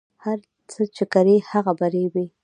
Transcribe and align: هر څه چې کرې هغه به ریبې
هر 0.23 0.37
څه 0.71 0.81
چې 0.95 1.03
کرې 1.13 1.37
هغه 1.51 1.71
به 1.79 1.87
ریبې 1.93 2.25